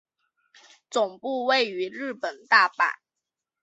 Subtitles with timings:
[0.89, 2.95] 总部位于日本大阪。